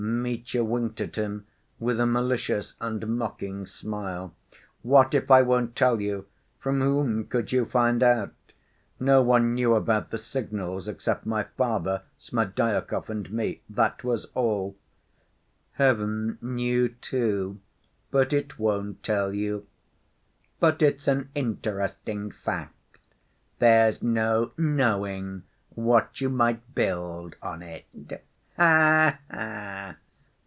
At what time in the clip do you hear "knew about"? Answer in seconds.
9.53-10.09